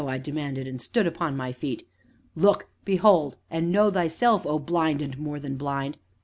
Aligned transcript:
I 0.07 0.17
demanded, 0.17 0.67
and 0.67 0.81
stood 0.81 1.05
upon 1.05 1.37
my 1.37 1.51
feet. 1.51 1.87
"Look 2.35 2.67
behold 2.85 3.35
and 3.51 3.71
know 3.71 3.91
thyself, 3.91 4.47
O 4.47 4.57
Blind 4.57 4.99
and 5.03 5.15
more 5.19 5.39
than 5.39 5.57
blind!" 5.57 5.99